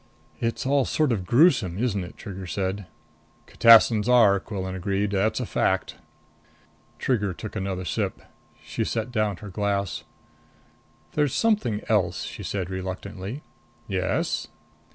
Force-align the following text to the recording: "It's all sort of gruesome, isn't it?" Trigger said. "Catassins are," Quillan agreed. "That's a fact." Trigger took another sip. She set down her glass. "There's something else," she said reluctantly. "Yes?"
"It's 0.39 0.65
all 0.65 0.83
sort 0.83 1.11
of 1.11 1.27
gruesome, 1.27 1.77
isn't 1.77 2.03
it?" 2.03 2.17
Trigger 2.17 2.47
said. 2.47 2.87
"Catassins 3.45 4.09
are," 4.09 4.39
Quillan 4.39 4.73
agreed. 4.73 5.11
"That's 5.11 5.39
a 5.39 5.45
fact." 5.45 5.97
Trigger 6.97 7.35
took 7.35 7.55
another 7.55 7.85
sip. 7.85 8.23
She 8.63 8.83
set 8.83 9.11
down 9.11 9.37
her 9.37 9.49
glass. 9.49 10.03
"There's 11.11 11.35
something 11.35 11.83
else," 11.87 12.23
she 12.23 12.41
said 12.41 12.71
reluctantly. 12.71 13.43
"Yes?" 13.87 14.47